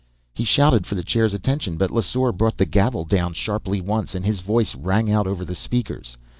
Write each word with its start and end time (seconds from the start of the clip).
He 0.33 0.45
shouted 0.45 0.87
for 0.87 0.95
the 0.95 1.03
chair's 1.03 1.35
attention, 1.35 1.77
but 1.77 1.91
Lesseur 1.91 2.31
brought 2.31 2.57
the 2.57 2.65
gavel 2.65 3.05
down 3.05 3.33
sharply 3.33 3.81
once, 3.81 4.15
and 4.15 4.25
his 4.25 4.39
voice 4.39 4.73
rang 4.73 5.15
over 5.15 5.45
the 5.45 5.53
speakers. 5.53 6.17